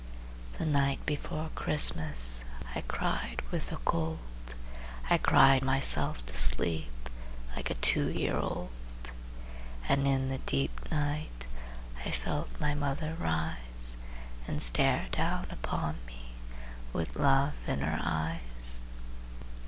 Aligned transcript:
The 0.57 0.65
night 0.65 1.05
before 1.05 1.51
Christmas 1.53 2.43
I 2.73 2.81
cried 2.81 3.43
with 3.51 3.69
the 3.69 3.75
cold, 3.85 4.55
I 5.11 5.19
cried 5.19 5.61
myself 5.61 6.25
to 6.25 6.35
sleep 6.35 7.07
Like 7.55 7.69
a 7.69 7.75
two 7.75 8.09
year 8.09 8.35
old. 8.35 8.71
And 9.87 10.07
in 10.07 10.29
the 10.29 10.39
deep 10.39 10.89
night 10.91 11.45
I 12.03 12.09
felt 12.09 12.59
my 12.59 12.73
mother 12.73 13.15
rise, 13.19 13.97
And 14.47 14.59
stare 14.59 15.05
down 15.11 15.45
upon 15.51 15.97
me 16.07 16.31
With 16.93 17.15
love 17.17 17.53
in 17.67 17.81
her 17.81 17.99
eyes. 18.01 18.81